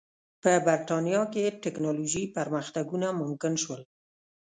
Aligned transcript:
په 0.41 0.51
برېټانیا 0.65 1.21
کې 1.33 1.55
ټکنالوژیکي 1.63 2.33
پرمختګونه 2.37 3.07
ممکن 3.21 3.53
شول. 3.63 3.81